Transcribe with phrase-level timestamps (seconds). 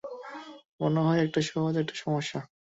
[0.81, 2.39] মনে হয় এটা সহজ একটা সমস্যা।